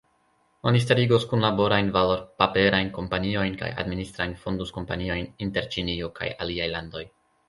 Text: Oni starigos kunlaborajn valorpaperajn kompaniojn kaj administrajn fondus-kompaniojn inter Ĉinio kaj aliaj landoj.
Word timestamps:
Oni 0.69 0.79
starigos 0.83 1.25
kunlaborajn 1.33 1.91
valorpaperajn 1.97 2.89
kompaniojn 2.95 3.57
kaj 3.59 3.69
administrajn 3.83 4.33
fondus-kompaniojn 4.47 5.29
inter 5.47 5.69
Ĉinio 5.77 6.11
kaj 6.21 6.31
aliaj 6.47 6.67
landoj. 6.77 7.05